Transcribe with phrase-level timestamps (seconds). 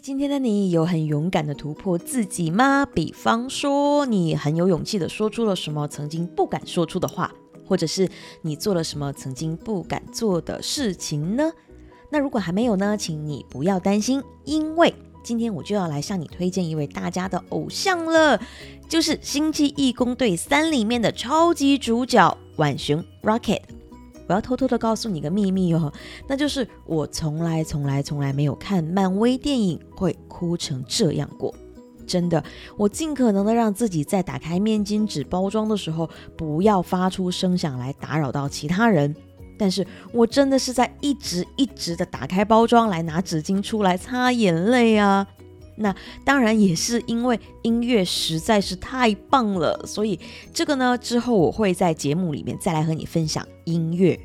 [0.00, 2.84] 今天的你有很勇敢的突破自己吗？
[2.84, 7.32] 比方说，你很有勇气的说出了什么曾经不敢说出的话，
[7.66, 8.08] 或者是
[8.42, 11.52] 你做了什么曾经不敢做的事情呢？
[12.10, 18.40] 那如果还没有呢，请你不要担心，因为今天我就要来向你推荐一位大家的偶像了，
[18.88, 23.62] 就是《星际义工队三》里面的超级主角浣熊 Rocket。
[24.26, 25.92] 我要偷偷的告诉你个秘密哦，
[26.26, 31.54] 那就是我从来从来从来没有看漫威电影会哭成这样过。
[32.06, 32.42] 真的，
[32.76, 39.14] 我尽可能的让自己在打开面巾纸包装的时候不要发出声响来打扰到其他人。
[39.56, 45.26] 但是我真的是在一直一直的打开包装来拿纸巾出来擦眼泪啊。
[45.76, 50.18] 那当然也是因为音乐实在是太棒了，所以
[50.52, 54.18] 这个呢之后我会在节目里面再来和你分享音乐。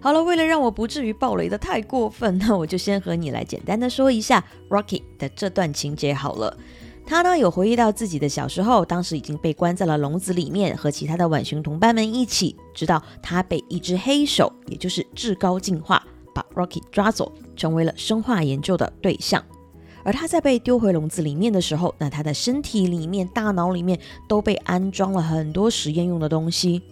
[0.00, 6.56] 好了，为了让我不至于爆雷的太过分， 那我就先和你来简单的说一下 Rocky 的这段情节好了。
[7.04, 19.44] 他呢有回忆到自己的小时候，当时已经被关在了笼子里面，和其他的浣熊同伴们一起，直到他被一只黑手，也就是至高进化，把 Rocky 抓走，成为了生化研究的对象。
[20.04, 23.98] 而他在被丢回笼子里面的时候，那他的身体里面、大脑里面
[24.28, 26.82] 都被安装了很多实验用的东西。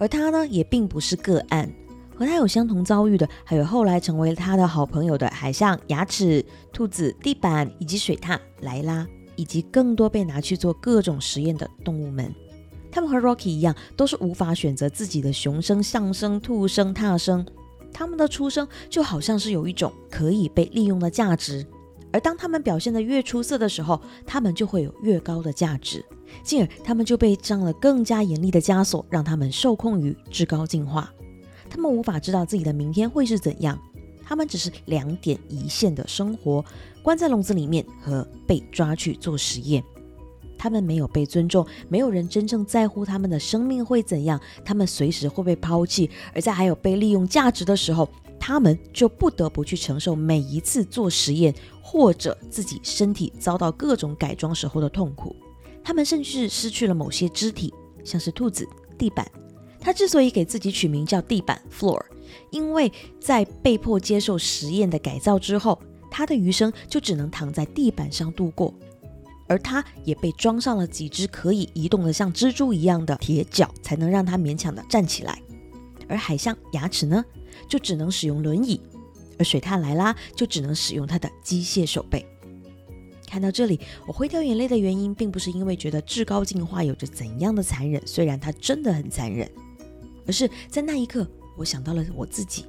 [0.00, 1.70] 而他呢，也并不是个案，
[2.16, 9.06] 和他有相同遭遇的，还有后来成为他的好朋友的海象、牙齿、兔子、地板以及水獭莱拉，
[9.36, 12.34] 以及更多被拿去做各种实验的动物们。
[12.90, 17.46] 他们和 Rocky 一样，都是无法选择自己的雄生、象生、兔生、踏生。
[17.92, 21.66] 他们的出生就好像是有一种可以被利用的价值。
[22.12, 26.04] 而当他们表现得越出色的时候，他们就会有越高的价值，
[26.42, 31.12] 进而他们就被上了更加严厉的枷锁，让他们受控于至高进化。
[31.68, 33.78] 他们无法知道自己的明天会是怎样，
[34.24, 36.64] 他们只是两点一线的生活，
[37.02, 39.82] 关在笼子里面和被抓去做实验。
[40.58, 46.10] 他们没有被尊重，没有人真正在乎他们的生命会怎样，他们随时会被抛弃。
[46.34, 48.06] 而在还有被利用价值的时候，
[48.40, 51.54] 他们就不得不去承受每一次做实验。
[51.82, 55.34] 或者自己身体遭到各种改装时候的痛苦，
[55.82, 57.74] 他们甚至失去了某些肢体，
[58.04, 58.64] 像是兔子
[58.96, 59.28] 地板。
[59.80, 62.00] 他之所以给自己取名叫地板 （floor），
[62.52, 65.76] 因为在被迫接受实验的改造之后，
[66.08, 68.72] 他的余生就只能躺在地板上度过。
[69.48, 75.42] 而他也被装上了几只可以移动的像蜘蛛一样的铁脚，才能让他勉强的站起来。
[76.06, 77.24] 而海象牙齿呢，
[77.68, 78.80] 就只能使用轮椅。
[79.38, 82.26] 而水獭莱拉就只能使用它的机械手背。
[83.26, 89.50] 看到这里，我会掉眼泪的原因，并不是因为觉得至高进化有着怎样的残忍，虽然它真的很残忍，
[90.26, 91.26] 而是在那一刻，
[91.56, 92.66] 我想到了我自己，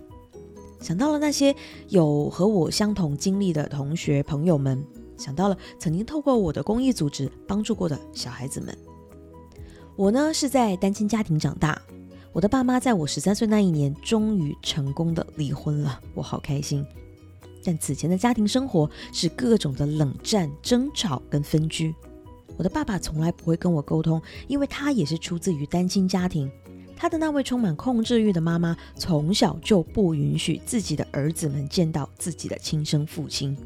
[0.79, 1.53] 想到了那些
[1.89, 4.81] 有和我相同经历的同学朋友们，
[5.17, 8.77] 想到了曾经透过我的公益组织帮助过的小孩子们。
[9.97, 11.81] 我呢是在单亲家庭长大。
[12.33, 16.85] 我的爸妈在我十三岁那一年终于成功的离婚了，我好开心。
[17.63, 21.93] 但此前的家庭生活是各种的冷战、争吵跟分居。
[22.57, 26.49] 我的爸爸从来不会跟我沟通，因为他也是出自于单亲家庭。
[26.95, 33.57] 他的那位充满控制欲的妈妈从小就不允许自己的儿子们见到自己的亲生父亲，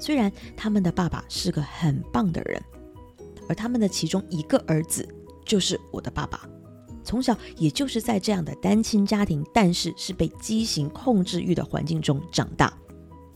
[0.00, 2.62] 虽然他们的爸爸是个很棒的人，
[3.48, 5.06] 而他们的其中一个儿子
[5.44, 6.48] 就是我的爸爸。
[7.04, 12.72] 从小也就是在这样的单亲家庭，但是是被畸形控制欲的环境中长大，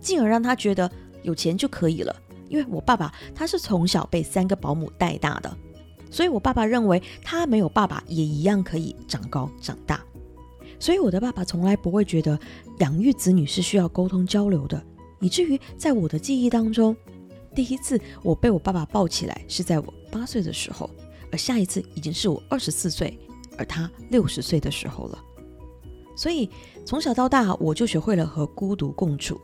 [0.00, 0.90] 进而让他觉得
[1.22, 2.16] 有钱就可以了。
[2.48, 5.56] 因为我爸爸他是从小被三个保姆带大的，
[6.10, 10.02] 所以我爸爸认为他没有爸爸也一样可以长高长大。
[10.80, 12.38] 所以我的爸爸从来不会觉得
[12.78, 14.82] 养育子女是需要沟通交流的，
[15.20, 16.96] 以至于在我的记忆当中，
[17.54, 20.88] 第一次我被我爸爸抱起来是在我八岁的时候，
[21.30, 23.18] 而下一次已经是我二十四岁。
[23.58, 25.18] 而他六十岁的时候了，
[26.16, 26.48] 所以
[26.86, 29.38] 从小到大我就学会了和孤独共处。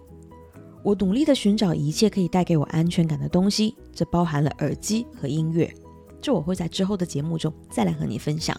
[0.82, 5.72] 我努力的寻找一切可以带给我安全感的东西，这包含了耳机和音乐。
[6.20, 8.58] 这我会在之后的节目中再来和你分享。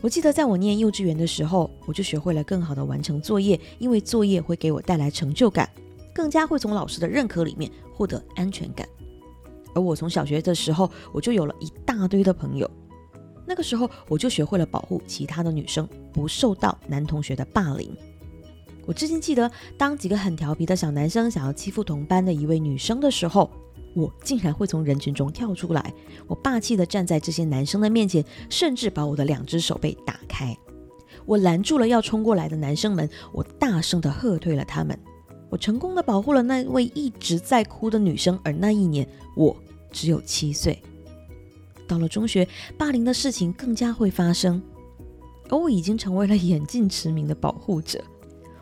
[0.00, 5.68] 我记得在我念幼稚园的时候，我就学会了更好的完成作业，因为作业会给我带来成就感，
[6.14, 8.88] 更加会从老师的认可里面获得安全感。
[9.74, 12.70] 而我从小学的时候，我就有了一大堆的朋友。
[13.48, 17.90] 那个时候，我就学会了保护其他的女生不受到男同学的霸凌。
[18.84, 23.50] 我至今记得，当几个很调皮的小男生想要欺负同班的一位女生的时候，
[23.94, 25.94] 我竟然会从人群中跳出来，
[26.26, 30.54] 我霸气的站在这些男生的面前，甚至把我的两只手背打开，
[31.24, 34.98] 我拦住了要冲过来的男生们，我大声的喝退了他们。
[35.50, 39.56] 我成功的保护了那位一直在哭的女生，而那一年我
[39.90, 40.82] 只有七岁。
[41.88, 42.46] 到了中学，
[42.76, 44.62] 霸凌的事情更加会发生，
[45.48, 48.00] 而我已经成为了 眼镜驰名的保护者。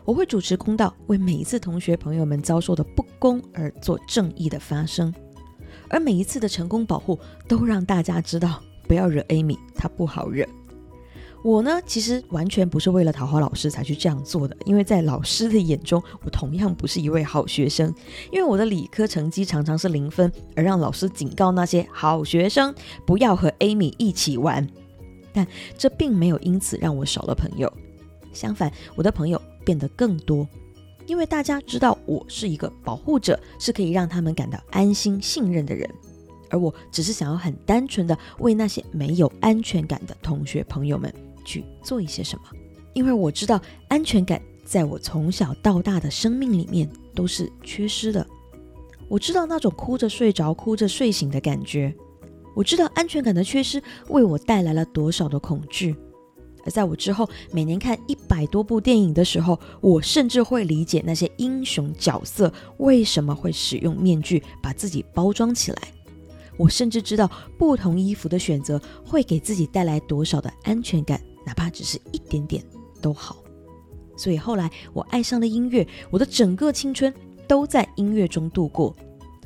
[0.05, 5.13] 我会主持公道，为每一次同学朋友们遭受的不公而做正义的发声，
[5.89, 10.47] 而每一次的成功保护，都让大家知道不要惹 Amy，她不好惹。
[11.43, 17.93] 我呢，其实完全不是为了讨好老师才去这样做的，因为在老师的眼中，我同样不是一位好学生。
[18.31, 22.73] 因为我的理科成绩常常是零分，而让老师警告那些好学生
[23.05, 24.67] 不要和 Amy 一起玩。
[25.31, 25.47] 但
[25.77, 27.71] 这并没有因此让我少了朋友，
[28.33, 30.45] 相反，我的朋友变得更多，
[31.05, 35.87] 因为大家知道我是一个保护者，是可以让他们感到安心、信任的人。
[36.49, 41.13] 而我只是想要很单纯的为那些没有安全感的同学朋友们。
[41.47, 42.43] 去做一些什么，
[42.93, 48.27] 因为我知道安全感在我从小到大的生命里面都是缺失的。
[49.07, 51.95] 我知道那种哭着睡着、哭着睡醒的感觉，
[52.53, 55.95] 我知道安全感的缺失为我带来了多少的恐惧。
[56.65, 65.77] 而在我之后每年看一百多部电影的时候，我甚至会理解那些英雄角色为什么会使用面具把自己包装起来。
[66.57, 71.21] 我甚至知道不同衣服的选择会给自己带来多少的安全感。
[71.47, 72.61] 哪怕只是一点点
[73.01, 73.37] 都好，
[74.17, 77.13] 所以后来我爱上了音乐，我的整个青春
[77.47, 78.93] 都在音乐中度过。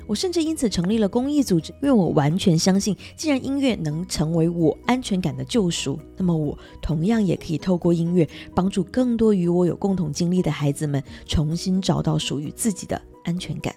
[0.07, 13.75] 我甚至因此成立了公益组织，因为我完全相信，既然音乐能成为我安全感的救赎，那么我同样也可以透过音乐帮助更多与我有共同经历的孩子们重新找到属于自己的安全感。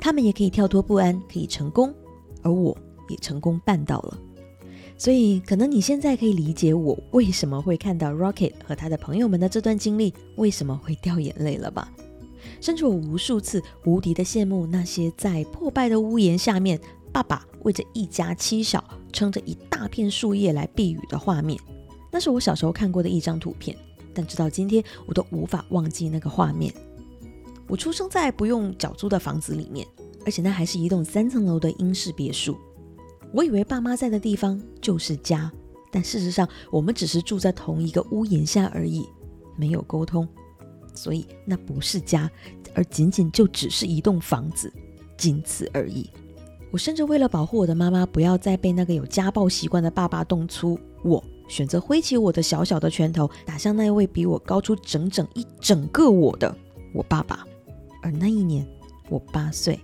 [0.00, 1.94] 他们也可以跳脱不安，可以成功，
[2.42, 2.76] 而我
[3.08, 4.18] 也成功办到了。
[5.00, 11.90] 所以，可能你现在可以理解我为什么会看到 Rocket 和他的朋友们的这段经历，为什么会掉眼泪了吧？
[12.60, 16.78] 甚至我无数次无敌的羡慕那些在破败的屋檐下面，
[17.10, 21.58] 爸爸为着一家七小撑着一大片树叶来避雨的画面。
[22.10, 23.74] 那是我小时候看过的一张图片，
[24.12, 26.70] 但直到今天我都无法忘记那个画面。
[27.66, 29.86] 我出生在不用缴租的房子里面，
[30.26, 32.54] 而且那还是一栋三层楼的英式别墅。
[33.32, 35.50] 我以为爸妈在的地方就是家，
[35.90, 39.06] 但事实上我们只是住在同一个屋檐下而已，
[39.56, 40.26] 没有沟通，
[40.94, 42.30] 所以那不是家，
[42.74, 44.72] 而仅仅就只是一栋房子，
[45.16, 46.10] 仅此而已。
[46.72, 56.56] 我甚至为了保护我的妈妈不要再被那个有家暴习惯的爸爸动粗，我选择挥起我的小小的拳头，打向那位比我高出整整一整个我的
[56.92, 57.46] 我爸爸。
[58.02, 58.66] 而那一年
[59.08, 59.78] 我八岁。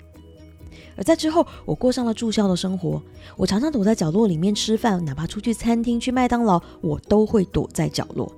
[0.96, 3.02] 而在之后，我过上了住校的生活。
[3.37, 8.32] 我常常躲在角落里面吃饭，哪怕出去餐厅、去麦当劳，我都会躲在角落。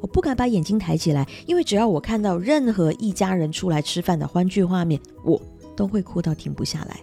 [0.00, 5.40] 我不敢把眼睛抬起来，因为只要我看到任何一家人出来吃饭的欢聚画面，我
[5.76, 6.98] 都会哭到停不下来。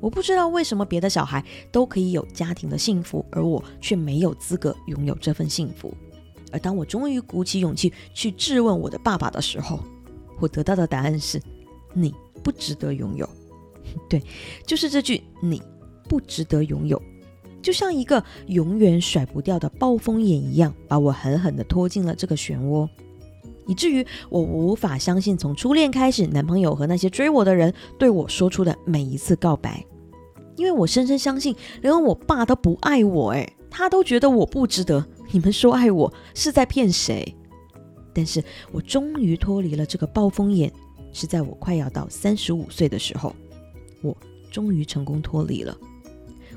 [0.00, 5.94] 我不知道为什么别的小孩都可以有家庭的幸福，而我却没有资格拥有这份幸福。
[6.52, 9.78] 而当我终于鼓起勇气去质问我的爸爸的时候，
[10.40, 11.40] 我得到的答案是：
[11.94, 13.28] 你不值得拥有。
[14.08, 14.22] 对，
[14.66, 15.62] 就是这句“你
[16.08, 17.00] 不值得拥有”，
[17.62, 22.88] 就像一个永远甩不掉的暴风眼一样，把我狠狠地拖进了这个漩涡，
[23.66, 29.84] 以至于我无法相信从初恋开始，男朋友和那些追我的人对我说出的每一次告白，
[30.56, 35.04] 因为我深深相信，连我爸都不爱我，诶，他都觉得我不值得。
[35.30, 37.36] 你们说爱我是在骗谁？
[38.12, 38.42] 但是
[38.72, 40.72] 我终于脱离了这个暴风眼，
[41.12, 43.32] 是在我快要到三十五岁的时候。
[44.02, 44.16] 我
[44.50, 45.76] 终于成功脱离了。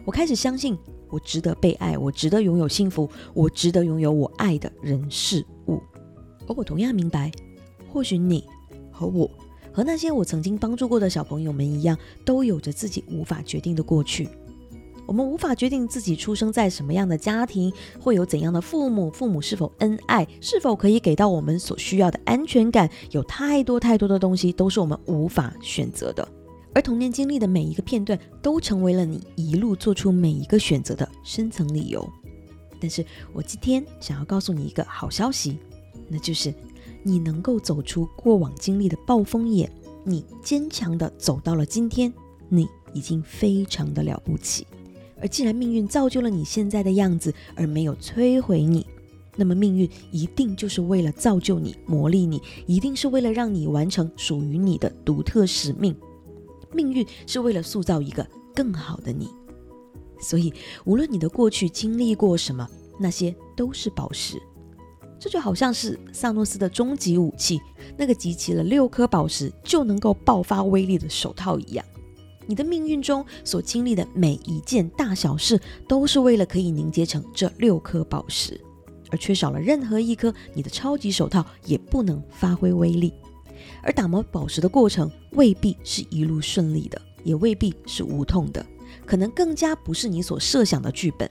[0.05, 0.77] 我开始相信，
[1.09, 5.81] 我值得被爱，我值得拥有幸福，我值得拥有我爱的人事物。
[6.47, 7.31] 而我同样明白，
[7.91, 8.43] 或许你
[8.91, 9.29] 和我，
[9.71, 14.27] 和那些我曾经帮助过的小朋友们一样，都有着自己无法决定的过去。
[15.05, 22.89] 我们无法决定自己出生在什么样的家庭，会有怎样的父母，父母是否恩爱，是否可以给到我们所需要的安全感。
[23.11, 26.27] 有太多太多的东西，都是我们无法选择的。
[26.73, 32.07] 而童年经历的每一个片段，都成为了你一路做出每一个选择的深层理由。
[32.79, 35.57] 但是我今天想要告诉你一个好消息，
[36.09, 36.53] 那就是
[37.03, 39.71] 你能够走出过往经历的暴风眼，
[40.03, 42.11] 你坚强的走到了今天，
[42.49, 44.65] 你已经非常的了不起。
[45.21, 48.85] 而既然命运造就了你现在的样子，而没有摧毁你，
[49.37, 55.95] 那么命运一定就是为了造就你、磨砺你，一定是为了让你完成属于你的独特使命。
[56.73, 59.29] 命运是为了塑造一个更好的你，
[60.19, 60.53] 所以
[60.85, 62.67] 无论你的过去经历过什么，
[62.99, 64.41] 那些都是宝石。
[65.19, 67.61] 这就好像是萨诺斯的终极武器，
[67.97, 71.85] 那个集齐了六颗宝石就能够爆发威力的手套一样。
[72.45, 78.59] 你的命运中所经历的每一件大小事，都是为了可以凝结成这六颗宝石，
[79.11, 83.13] 而缺少了任何一颗，你的超级手套也不能发挥威力。
[83.81, 88.65] 而打磨宝石的过程未必是一路顺利的，也未必是无痛的，
[89.05, 91.29] 可能更加不是你所设想的剧本。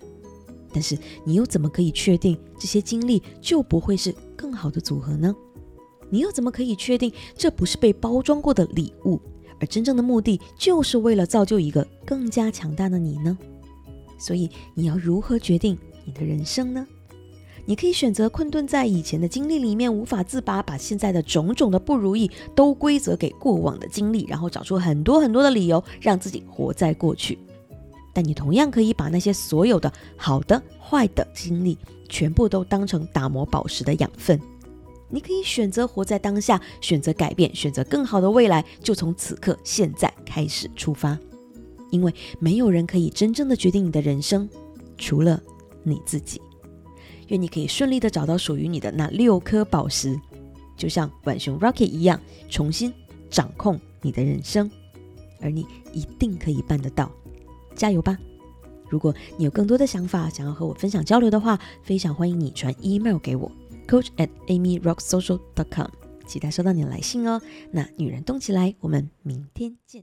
[0.73, 5.35] 但是你又怎么可以确定这些经历就不会是更好的组合呢？
[6.09, 9.21] 你又怎么可以确定这不是被包装过的礼物？
[9.61, 13.37] 而真正的目的就是为了造就一个更加强大的你呢？
[14.19, 16.87] 所以你要如何决定你的人生呢？
[17.65, 27.39] 你可以选择困顿在以前的经历里面无法自拔，把现在的种种的不如意都归责给过往的经历，然后找出很多很多的理由让自己活在过去。
[28.13, 31.79] 但你同样可以把那些所有的好的、坏的经历
[32.09, 34.39] 全部都当成打磨宝石的养分。
[35.09, 41.17] 你可以选择活在当下，选择改变，选择更好的未来，就从此刻现在开始出发。
[41.91, 44.49] 因为没有人可以真正的决定你的人生，
[44.99, 45.41] 除了
[45.83, 46.41] 你自己。
[47.33, 50.21] 愿你可以顺利的找到属于你的那六颗宝石，
[50.77, 52.21] 就像浣熊 Rocket 一样，
[52.51, 52.93] 重新
[53.31, 54.71] 掌控你的人生。
[55.41, 57.11] 而你一定可以办得到，
[57.75, 58.17] 加油吧！
[58.89, 63.51] 如果你有更多的想法想要和我分享交流的话，非常欢迎你传 email 给我。
[63.89, 65.89] coach at amyrocksocial.com，
[66.27, 67.41] 期待收到你的来信哦。
[67.73, 70.01] 那女人动起来，我们明天见。